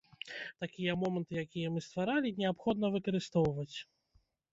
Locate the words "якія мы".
1.45-1.83